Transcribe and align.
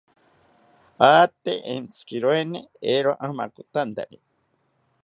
Ate 1.09 1.53
entzikiroeni, 1.73 2.59
eero 2.95 3.11
amakotantari 3.29 4.19